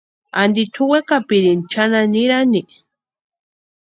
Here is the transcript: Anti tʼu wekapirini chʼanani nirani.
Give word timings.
Anti 0.41 0.63
tʼu 0.73 0.83
wekapirini 0.91 1.63
chʼanani 1.71 2.09
nirani. 2.13 2.61